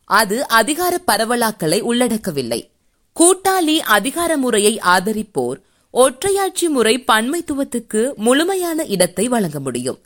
அது 0.05 0.47
அதிகார 0.47 1.01
பரவலாக்கலை 1.07 1.81
உள்ளடக்கவில்லை. 1.81 2.69
கூட்டாளி 3.15 3.75
அதிகார 3.77 4.37
முறையை 4.37 4.79
ஆதரிப்போர் 4.83 5.57
ஒற்றையாட்சி 5.93 6.69
முறை 6.69 7.03
பன்மைத்துவத்துக்கு 7.07 8.15
முழுமையான 8.15 8.85
இடத்தை 8.85 9.27
வழங்க 9.27 9.59
முடியும். 9.59 9.99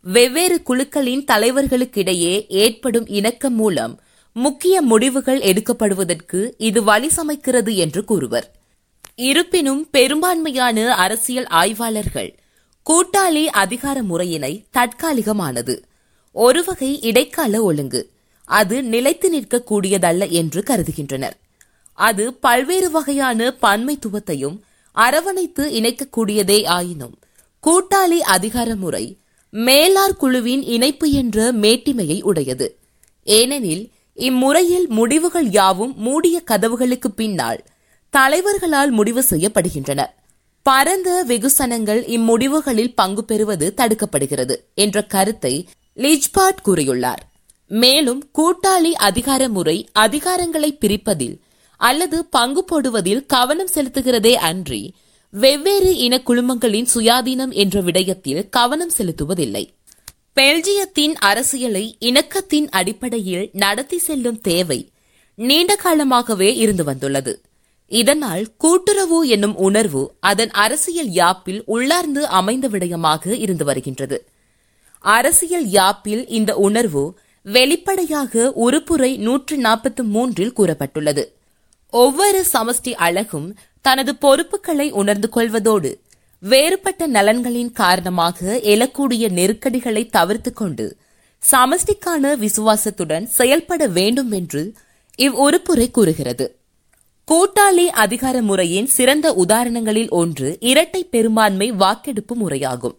வெவ்வேறு 0.00 0.62
குழுக்களின் 0.62 1.24
தலைவர்களுக்கிடையே 1.32 2.46
ஏற்படும் 2.48 3.06
இணக்கம் 3.06 3.54
மூலம் 3.54 4.00
முக்கிய 4.36 4.82
முடிவுகள் 4.82 5.40
எடுக்கப்படுவதற்கு 5.40 6.52
இது 6.58 6.82
வழி 6.82 7.08
சமைக்கிறது 7.08 7.76
என்று 7.76 8.04
கூறுவர். 8.04 8.54
இருப்பினும் 9.14 9.90
பெரும்பான்மையான 9.90 10.94
அரசியல் 10.94 11.46
ஆய்வாளர்கள் 11.46 12.34
கூட்டாளி 12.86 13.44
அதிகார 13.44 14.02
முறையினை 14.02 14.64
தற்காலிகமானது. 14.72 15.82
ஒரு 16.32 16.64
வகை 16.64 17.00
இடைக்கால 17.00 17.62
ஒழுங்கு. 17.62 18.10
அது 18.44 18.82
நிலைத்து 18.82 19.40
நிற்கக்கூடியதல்ல 19.40 20.30
என்று 20.30 20.62
கருதுகின்றனர். 20.62 21.36
அது 21.94 22.34
பல்வேறு 22.34 22.90
வகையான 22.90 23.56
பன்மைத்துவத்தையும் 23.62 24.56
அரவணைத்து 24.92 25.64
இணைக்கக்கூடியதே 25.70 26.66
ஆயினும் 26.66 27.18
கூட்டாளி 27.62 28.18
அதிகார 28.18 28.76
முறை 28.76 29.16
மேலார் 29.50 30.16
குழுவின் 30.16 30.62
இணைப்பு 30.62 31.10
என்ற 31.10 31.52
மேட்டிமையை 31.52 32.22
உடையது. 32.22 32.76
ஏனெனில் 33.24 33.90
இம்முறையில் 34.14 34.88
முடிவுகள் 34.88 35.50
யாவும் 35.50 35.94
மூடிய 35.96 36.42
கதவுகளுக்கு 36.50 37.08
பின்னால் 37.16 37.64
தலைவர்களால் 38.10 38.90
முடிவு 38.90 39.24
செய்யப்படுகின்றன. 39.30 40.04
பரந்த 40.62 41.24
வெகுசனங்கள் 41.28 42.00
இம்முடிவுகளில் 42.08 42.92
பங்கு 42.94 43.24
பெறுவது 43.24 43.74
தடுக்கப்படுகிறது 43.76 44.56
என்ற 44.74 45.02
கருத்தை 45.02 45.68
லிஜ்பாட் 45.96 46.60
கூறியுள்ளார். 46.64 47.22
மேலும் 47.68 48.30
கூட்டாளி 48.38 48.90
அதிகார 48.90 49.48
முறை 49.48 49.88
அதிகாரங்களை 49.98 50.78
பிரிப்பதில் 50.80 51.36
அல்லது 51.76 52.24
பங்கு 52.24 52.64
போடுவதில் 52.64 53.26
கவனம் 53.26 53.68
செலுத்துகிறதே 53.74 54.32
அன்றி 54.32 54.94
வெவ்வேறு 55.30 55.96
இன 55.96 56.22
குழுமங்களின் 56.26 56.86
சுயாதீனம் 56.94 57.52
என்ற 57.52 57.80
விடயத்தில் 57.80 58.48
கவனம் 58.48 58.90
செலுத்துவதில்லை. 58.98 59.64
பெல்ஜியத்தின் 60.36 61.14
அரசியலை 61.14 61.96
இணக்கத்தின் 62.00 62.68
அடிப்படையில் 62.70 63.50
நடத்தி 63.52 63.98
செல்லும் 63.98 64.40
தேவை 64.40 64.90
நீண்ட 65.34 65.76
காலமாகவே 65.76 66.56
இருந்து 66.56 66.84
வந்துள்ளது. 66.84 67.42
இதனால் 67.88 68.46
கூட்டுறவு 68.56 69.28
என்னும் 69.28 69.56
உணர்வு 69.56 70.14
அதன் 70.20 70.50
அரசியல் 70.50 71.06
யாப்பில் 71.06 71.62
உள்ளார்ந்து 71.64 72.26
அமைந்த 72.26 72.68
விடயமாக 72.68 73.38
இருந்து 73.38 73.64
வருகின்றது. 73.64 74.28
அரசியல் 74.98 75.66
யாப்பில் 75.66 76.24
இந்த 76.28 76.56
உணர்வு 76.56 77.18
வெளிப்படையாக 77.42 78.52
உறுப்புரை 78.56 79.16
நூற்று 79.16 79.56
நாற்பத்தி 79.56 80.02
மூன்றில் 80.02 80.56
கூறப்பட்டுள்ளது. 80.56 81.24
ஒவ்வொரு 81.90 82.44
சமஷ்டி 82.52 82.92
அழகும் 82.94 83.56
தனது 83.80 84.16
பொறுப்புகளை 84.16 84.90
உணர்ந்து 84.90 85.28
கொள்வதோடு 85.28 86.00
வேறுபட்ட 86.42 87.06
நலன்களின் 87.06 87.72
காரணமாக 87.72 88.60
எழக்கூடிய 88.62 89.30
நெருக்கடிகளை 89.30 90.10
தவிர்த்துக் 90.10 90.56
கொண்டு 90.56 90.96
சமஷ்டிக்கான 91.42 92.36
விசுவாசத்துடன் 92.36 93.26
செயல்பட 93.26 93.86
வேண்டும் 93.86 94.30
என்று 94.30 94.62
இவ்வுறுப்புரை 95.18 95.90
கூறுகிறது. 95.90 96.56
கூட்டாளி 97.28 97.84
அதிகார 97.84 98.42
முறையின் 98.42 98.86
சிறந்த 98.86 99.32
உதாரணங்களில் 99.32 100.08
ஒன்று 100.08 100.56
இரட்டை 100.60 101.04
பெரும்பான்மை 101.04 101.72
வாக்கெடுப்பு 101.72 102.36
முறையாகும். 102.36 102.96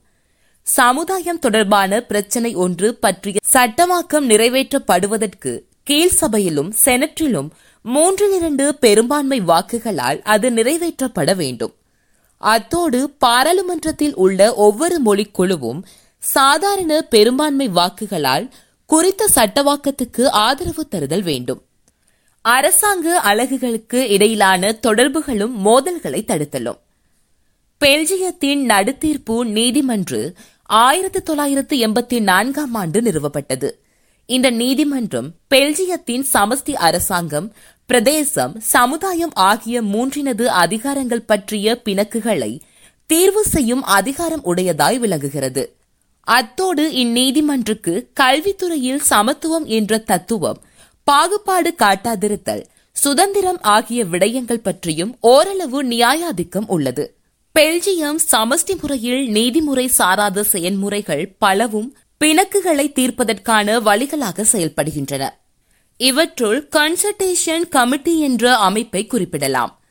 சமுதாயம் 0.62 1.40
தொடர்பான 1.40 2.02
பிரச்சினை 2.02 2.56
ஒன்று 2.56 2.96
பற்றிய 2.96 3.40
சட்டமாக்கம் 3.54 4.30
நிறைவேற்றப்படுவதற்கு 4.32 5.60
கீழ் 5.84 6.18
சபையிலும் 6.22 6.74
செனட்டிலும் 6.86 7.50
மூன்றில் 7.82 8.34
இரண்டு 8.34 8.76
பெரும்பான்மை 8.76 9.42
வாக்குகளால் 9.42 10.22
அது 10.24 10.50
நிறைவேற்றப்பட 10.52 11.36
வேண்டும். 11.36 11.74
அத்தோடு 12.44 13.10
பாராளுமன்றத்தில் 13.10 14.16
உள்ள 14.16 14.54
ஒவ்வொரு 14.56 14.98
மொழிக்குழுவும் 15.06 15.84
சாதாரண 16.20 17.02
பெரும்பான்மை 17.02 17.70
வாக்குகளால் 17.70 18.50
குறித்த 18.86 19.30
சட்டவாக்கத்துக்கு 19.36 20.28
ஆதரவு 20.28 20.88
தருதல் 20.92 21.22
வேண்டும். 21.22 21.62
அரசாங்க 22.42 23.22
அலகுகளுக்கு 23.26 23.96
இடையிலான 23.96 24.72
தொடர்புகளும் 24.72 25.66
மோதல்களை 25.66 26.22
தடுத்தலும். 26.24 26.80
பெல்ஜியத்தின் 27.86 28.66
நடுத்தீர்ப்பு 28.66 29.46
நீதிமன்று 29.58 30.34
ஆயிரத்தி 30.64 31.22
தொள்ளாயிரத்து 31.22 31.78
எண்பத்தி 31.78 32.20
நான்காம் 32.20 32.74
ஆண்டு 32.74 33.02
நிறுவப்பட்டது. 33.02 33.72
இந்த 34.26 34.50
நீதிமன்றம் 34.50 35.34
பெல்ஜியத்தின் 35.56 36.26
சமஸ்தி 36.34 36.76
அரசாங்கம் 36.76 37.54
பிரதேசம் 37.88 38.60
சமுதாயம் 38.60 39.32
ஆகிய 39.34 39.82
மூன்றினது 39.82 40.46
அதிகாரங்கள் 40.64 41.26
பற்றிய 41.26 41.82
பிணக்குகளை 41.86 42.60
தீர்வு 43.06 43.44
செய்யும் 43.44 43.84
அதிகாரம் 43.84 44.44
உடையதாய் 44.46 45.00
விளங்குகிறது. 45.00 45.76
அத்தோடு 46.20 46.90
இந்நீதிமன்றுக்கு 46.92 48.08
கல்வித்துறையில் 48.20 49.00
சமத்துவம் 49.00 49.66
என்ற 49.66 49.98
தத்துவம் 49.98 50.62
பாகுபாடு 51.04 51.74
காட்டாதிருத்தல் 51.78 52.64
சுதந்திரம் 52.92 53.60
ஆகிய 53.62 54.04
விடயங்கள் 54.04 54.64
பற்றியும் 54.64 55.18
ஓரளவு 55.20 55.84
நியாயாதிக்கம் 55.84 56.68
உள்ளது. 56.68 57.18
பெல்ஜியம் 57.60 58.20
சமஷ்டி 58.32 58.82
முறையில் 58.82 59.30
நீதிமுறை 59.30 59.88
சாராத 59.88 60.46
செயன்முறைகள் 60.52 61.26
பலவும் 61.38 61.96
பிணக்குகளை 62.24 62.88
தீர்ப்பதற்கான 63.00 63.80
வழிகளாக 63.80 64.46
செயல்படுகின்றன. 64.52 65.43
இவற்றுள் 65.98 66.70
கன்சல்டேஷன் 66.76 67.70
கமிட்டி 67.70 68.20
என்ற 68.20 68.58
அமைப்பை 68.58 69.08
குறிப்பிடலாம். 69.08 69.84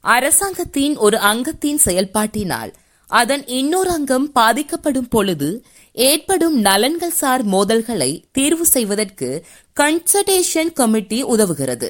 அரசாங்கத்தின் 0.00 0.96
ஒரு 0.96 1.18
அங்கத்தின் 1.18 1.80
செயல்பாட்டினால் 1.84 2.72
அதன் 3.06 3.46
இன்னொரு 3.46 3.90
அங்கம் 3.90 4.32
பாதிக்கப்படும் 4.32 5.08
பொழுது 5.08 5.64
ஏற்படும் 5.92 6.64
நலன்கள் 6.64 7.10
சார் 7.10 7.46
மோதல்களை 7.46 8.24
தீர்வு 8.32 8.66
செய்வதற்கு 8.66 9.44
கன்சல்டேஷன் 9.80 10.72
கமிட்டி 10.72 11.24
உதவுகிறது. 11.24 11.88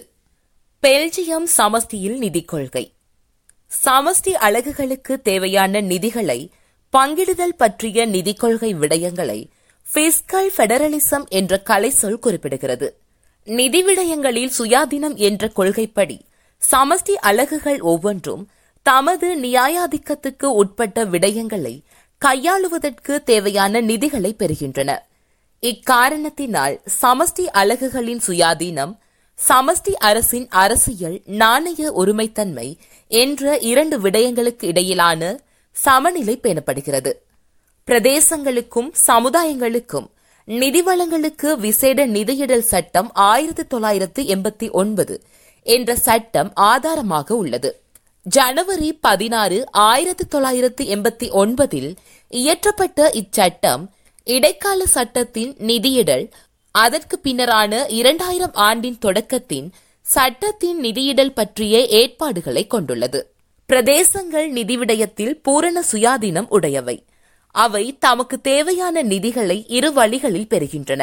பெல்ஜியம் 0.82 1.44
சமஸ்தியில் 1.44 2.18
நிதி 2.18 2.42
கொள்கை. 2.42 2.92
சமஷ்டி 3.84 4.32
அலகுகளுக்கு 4.40 5.22
தேவையான 5.22 5.80
நிதிகளை 5.80 6.50
பங்கிடுதல் 6.96 7.56
பற்றிய 7.56 8.04
நிதி 8.04 8.34
கொள்கை 8.34 8.74
விடயங்களை 8.74 9.48
பிஸ்கல் 9.94 10.50
பெடரலிசம் 10.56 11.28
என்ற 11.28 11.62
கலைச்சொல் 11.64 12.18
குறிப்பிடுகிறது. 12.22 12.90
நிதி 13.46 13.82
விடயங்களில் 13.82 14.52
சுயாதீனம் 14.58 15.16
என்ற 15.16 15.48
கொள்கைப்படி 15.48 16.24
சமஷ்டி 16.72 17.14
அலகுகள் 17.20 17.80
ஒவ்வொன்றும் 17.80 18.48
தமது 18.82 19.36
நியாயாதிக்கத்துக்கு 19.36 20.44
உட்பட்ட 20.44 21.04
விடயங்களை 21.04 21.82
கையாளுவதற்கு 22.24 23.24
தேவையான 23.24 23.80
நிதிகளை 23.80 24.34
பெறுகின்றன. 24.38 24.98
இக்காரணத்தினால் 25.62 26.80
சமஷ்டி 27.02 27.44
அலகுகளின் 27.52 28.20
சுயாதீனம் 28.26 28.94
சமஷ்டி 29.48 29.92
அரசின் 29.98 30.48
அரசியல் 30.48 31.22
நாணய 31.26 31.92
ஒருமைத்தன்மை 31.96 32.68
என்ற 33.08 33.58
இரண்டு 33.58 33.98
விடயங்களுக்கு 33.98 34.64
இடையிலான 34.64 35.38
சமநிலை 35.72 36.40
பேணப்படுகிறது. 36.42 37.12
பிரதேசங்களுக்கும் 37.88 38.90
சமுதாயங்களுக்கும் 39.06 40.06
நிதி 40.48 40.82
வளங்களுக்கு 40.82 41.58
விசேட 41.58 42.06
நிதியிடல் 42.06 42.58
சட்டம் 42.58 43.10
ஆயிரத்தி 43.12 43.64
தொள்ளாயிரத்து 43.66 44.22
எண்பத்தி 44.22 44.70
ஒன்பது 44.70 45.22
என்ற 45.62 45.96
சட்டம் 45.96 46.50
ஆதாரமாக 46.54 47.36
உள்ளது. 47.36 47.82
ஜனவரி 48.22 48.92
பதினாறு 48.92 49.66
ஆயிரத்தி 49.70 50.24
தொள்ளாயிரத்து 50.24 50.84
எண்பத்தி 50.84 51.30
ஒன்பதில் 51.30 51.96
இயற்றப்பட்ட 52.30 53.08
இச்சட்டம் 53.12 53.86
இடைக்கால 54.24 54.86
சட்டத்தின் 54.86 55.52
நிதியிடல் 55.54 56.30
அதற்கு 56.70 57.20
பின்னரான 57.24 57.84
இரண்டாயிரம் 57.88 58.52
ஆண்டின் 58.52 58.98
தொடக்கத்தின் 58.98 59.68
சட்டத்தின் 60.00 60.80
நிதியிடல் 60.80 61.34
பற்றிய 61.34 61.86
ஏற்பாடுகளை 61.86 62.66
கொண்டுள்ளது. 62.66 63.34
பிரதேசங்கள் 63.68 64.48
நிதி 64.48 64.78
விடயத்தில் 64.78 65.34
பூரண 65.42 65.84
சுயாதீனம் 65.92 66.48
உடையவை. 66.48 67.04
அவை 67.56 67.84
தமக்கு 67.98 68.36
தேவையான 68.40 69.02
நிதிகளை 69.02 69.64
இரு 69.66 69.92
வழிகளில் 69.92 70.50
பெறுகின்றன. 70.50 71.02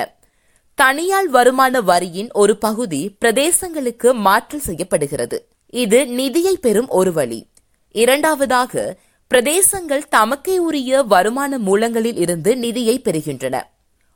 தனியால் 0.78 1.30
வருமான 1.30 1.82
வரியின் 1.82 2.30
ஒரு 2.34 2.54
பகுதி 2.58 3.02
பிரதேசங்களுக்கு 3.26 4.14
மாற்றல் 4.14 4.60
செய்யப்படுகிறது. 4.60 5.38
இது 5.70 6.00
நிதியை 6.08 6.56
பெறும் 6.58 6.90
ஒரு 6.90 7.14
வழி. 7.14 7.40
இரண்டாவதாக 7.92 8.98
பிரதேசங்கள் 9.34 10.06
தமக்கே 10.16 10.58
உரிய 10.58 11.02
வருமான 11.14 11.58
மூலங்களில் 11.58 12.18
இருந்து 12.18 12.58
நிதியை 12.58 13.02
பெறுகின்றன. 13.04 13.62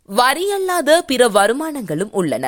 வரி 0.10 0.52
அல்லாத 0.52 1.02
பிற 1.02 1.30
வருமானங்களும் 1.30 2.12
உள்ளன. 2.12 2.46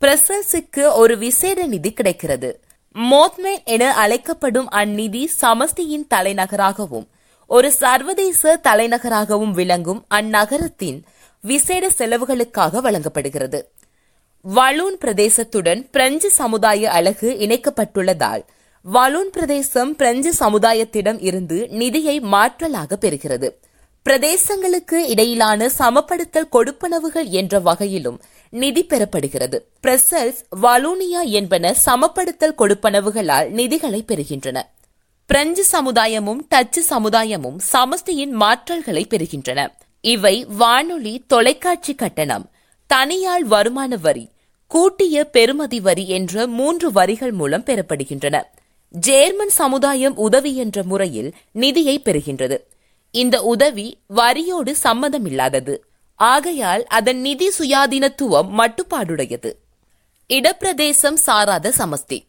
பிரசல்ஸுக்கு 0.00 0.92
ஒரு 0.94 1.18
விசேட 1.18 1.66
நிதி 1.66 1.92
கிடைக்கிறது. 1.92 2.50
மோத்மேன் 2.94 3.62
என 3.64 3.94
அழைக்கப்படும் 3.94 4.68
அந்நிதி 4.70 5.24
சமஸ்தியின் 5.40 6.06
தலைநகராகவும் 6.08 7.08
ஒரு 7.50 7.72
சர்வதேச 7.72 8.56
தலைநகராகவும் 8.56 9.52
விளங்கும் 9.52 10.06
அந்நகரத்தின் 10.14 11.02
விசேட 11.40 11.88
செலவுகளுக்காக 11.98 12.80
வழங்கப்படுகிறது. 12.80 13.72
வலூன் 14.54 14.98
பிரதேசத்துடன் 15.04 15.88
பிரெஞ்சு 15.90 16.30
சமுதாய 16.30 16.90
அழகு 16.90 17.36
இணைக்கப்பட்டுள்ளதால் 17.40 18.42
வலூன் 18.84 19.30
பிரதேசம் 19.30 19.96
பிரெஞ்சு 19.96 20.32
சமுதாயத்திடம் 20.38 21.22
இருந்து 21.22 21.68
நிதியை 21.68 22.20
மாற்றலாக 22.20 22.98
பெறுகிறது. 23.00 23.50
பிரதேசங்களுக்கு 24.06 24.94
இடையிலான 24.94 25.70
சமப்படுத்தல் 25.78 26.50
கொடுப்பனவுகள் 26.52 27.28
என்ற 27.28 27.58
வகையிலும் 27.58 28.20
நிதி 28.50 28.86
பெறப்படுகிறது. 28.86 29.58
பிரசல்ஸ் 29.82 30.40
வலூனியா 30.62 31.22
என்பன 31.22 31.74
சமப்படுத்தல் 31.86 32.58
கொடுப்பனவுகளால் 32.58 33.48
நிதிகளை 33.50 34.02
பெறுகின்றன. 34.06 34.60
பிரெஞ்சு 35.30 35.64
சமுதாயமும் 35.72 36.38
டச்சு 36.48 36.84
சமுதாயமும் 36.90 37.56
சமஸ்தியின் 37.72 38.32
மாற்றல்களை 38.40 39.02
பெறுகின்றன. 39.08 39.66
இவை 40.00 40.44
வானொலி 40.44 41.24
தொலைக்காட்சி 41.26 41.94
கட்டணம் 41.94 42.50
தனியாள் 42.94 43.44
வருமான 43.46 43.96
வரி 43.96 44.30
கூட்டிய 44.66 45.30
பெறுமதி 45.32 45.80
வரி 45.80 46.08
என்ற 46.08 46.46
மூன்று 46.46 46.92
வரிகள் 46.92 47.32
மூலம் 47.32 47.64
பெறப்படுகின்றன. 47.64 48.42
ஜேர்மன் 48.90 49.54
சமுதாயம் 49.60 50.16
உதவி 50.16 50.56
என்ற 50.56 50.82
முறையில் 50.82 51.34
நிதியை 51.52 51.98
பெறுகின்றது. 51.98 52.58
இந்த 53.10 53.42
உதவி 53.42 53.98
வரியோடு 54.16 54.74
சம்மதமில்லாதது 54.82 55.76
ஆகையால் 56.14 56.86
அதன் 56.86 57.20
நிதி 57.20 57.48
சுயாதீனத்துவம் 57.58 58.50
மட்டுப்பாடுடையது. 58.58 59.52
இடப்பிரதேசம் 60.28 61.20
சாராத 61.26 61.72
சமஸ்தி. 61.78 62.24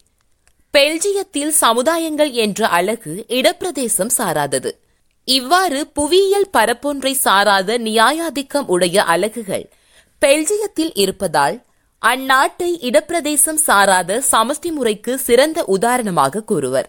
பெல்ஜியத்தில் 0.74 1.52
சமுதாயங்கள் 1.60 2.30
என்ற 2.30 2.68
அழகு 2.68 3.24
இடப்பிரதேசம் 3.28 4.12
சாராதது. 4.18 4.70
இவ்வாறு 5.24 5.86
புவியியல் 5.86 6.50
பரப்பொன்றை 6.52 7.12
சாராத 7.24 7.78
நியாயாதிக்கம் 7.78 8.66
உடைய 8.66 9.02
அலகுகள் 9.04 9.66
பெல்ஜியத்தில் 10.22 10.92
இருப்பதால் 10.94 11.56
அந்நாட்டை 12.02 12.70
இடப்பிரதேசம் 12.88 13.60
சாராத 13.66 14.22
சமஷ்டி 14.32 14.70
முறைக்கு 14.70 15.18
சிறந்த 15.18 15.64
உதாரணமாக 15.64 16.42
கூறுவர். 16.42 16.88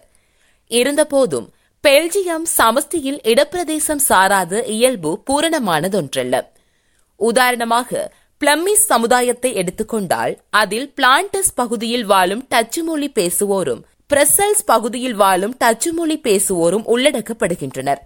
இருந்தபோதும் 0.70 1.48
பெல்ஜியம் 1.84 2.46
சமஷ்டியில் 2.58 3.20
இடப்பிரதேசம் 3.24 4.02
சாராத 4.08 4.62
இயல்பு 4.66 5.22
பூரணமானதொன்றல்ல. 5.30 6.34
உதாரணமாக 7.16 8.12
பிளம்மிஸ் 8.42 8.84
சமுதாயத்தை 8.92 9.54
எடுத்துக்கொண்டால் 9.54 10.32
அதில் 10.50 10.92
பிளான்டஸ் 10.96 11.52
பகுதியில் 11.54 12.04
வாழும் 12.04 12.46
டச்சு 12.48 12.84
மொழி 12.84 13.08
பேசுவோரும் 13.18 13.82
பிரசல்ஸ் 14.12 14.64
பகுதியில் 14.66 15.14
வாழும் 15.14 15.54
டச்சு 15.58 15.92
மொழி 15.92 16.16
பேசுவோரும் 16.24 16.88
உள்ளடக்கப்படுகின்றனர். 16.94 18.00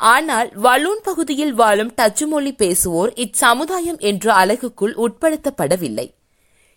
ஆனால் 0.00 0.50
வலூன் 0.56 1.02
பகுதியில் 1.02 1.54
வாழும் 1.54 1.92
டச்சு 1.94 2.26
மொழி 2.26 2.54
பேசுவோர் 2.58 3.12
இச்சமுதாயம் 3.24 3.98
என்ற 3.98 4.32
அலகுக்குள் 4.32 4.94
உட்படுத்தப்படவில்லை. 5.04 6.06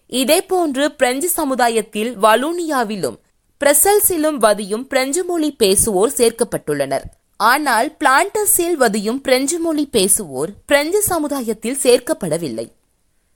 இதேபோன்று 0.05 0.91
பிரெஞ்சு 0.91 1.29
சமுதாயத்தில் 1.29 2.11
வலூனியாவிலும் 2.19 3.19
பிரசல்ஸிலும் 3.61 4.37
வதியும் 4.37 4.87
பிரெஞ்சு 4.87 5.23
மொழி 5.23 5.55
பேசுவோர் 5.63 6.17
சேர்க்கப்பட்டுள்ளனர். 6.17 7.05
ஆனால் 7.49 7.87
பிளான்டஸில் 7.99 8.75
வதியும் 8.81 9.21
பிரெஞ்சு 9.21 9.59
மொழி 9.59 9.89
பேசுவோர் 9.91 10.51
பிரெஞ்சு 10.65 10.99
சமுதாயத்தில் 11.01 11.79
சேர்க்கப்படவில்லை. 11.83 12.65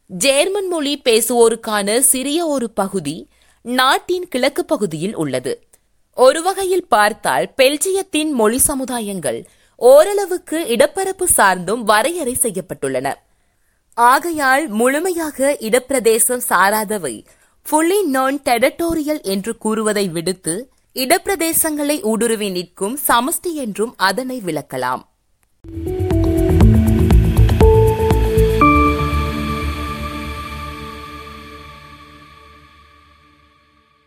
ஜேர்மன் 0.10 0.68
மொழி 0.68 0.94
பேசுவோருக்கான 1.06 1.98
சிறிய 2.00 2.40
ஒரு 2.48 2.68
பகுதி 2.70 3.16
நாட்டின் 3.66 4.28
கிழக்கு 4.28 4.66
பகுதியில் 4.66 5.16
உள்ளது. 5.16 5.54
ஒரு 6.18 6.42
வகையில் 6.42 6.86
பார்த்தால் 6.88 7.48
பெல்ஜியத்தின் 7.58 8.32
மொழி 8.32 8.60
சமுதாயங்கள் 8.68 9.40
ஓரளவுக்கு 9.82 10.60
இடப்பரப்பு 10.76 11.26
சார்ந்தும் 11.38 11.82
வரையறை 11.84 12.36
செய்யப்பட்டுள்ளன. 12.42 13.08
ஆகையால் 13.98 14.68
முழுமையாக 14.68 15.58
இடப்பிரதேசம் 15.68 16.46
சாராதவை 16.50 17.16
ஃபுல்லி 17.66 18.00
நான் 18.16 18.38
டெரட்டோரியல் 18.40 19.22
என்று 19.34 19.52
கூறுவதை 19.58 20.06
விடுத்து 20.10 20.56
இடப்பிரதேசங்களை 20.96 22.02
ஊடுருவி 22.02 22.50
நிற்கும் 22.50 23.00
சமஷ்டி 23.08 23.54
என்றும் 23.54 23.94
அதனை 23.98 24.42
விளக்கலாம். 24.46 25.15